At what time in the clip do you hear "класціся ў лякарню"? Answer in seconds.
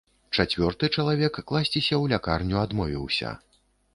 1.51-2.57